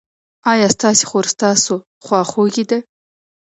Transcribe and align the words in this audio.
ایا 0.51 0.67
ستاسو 0.75 1.03
خور 1.09 1.25
ستاسو 1.33 1.73
خواخوږې 2.05 2.63
ده؟ 2.69 2.77